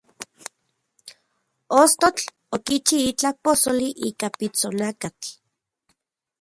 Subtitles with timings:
[1.81, 5.29] Ostotl okichi itlaj posoli ika pitsonakatl.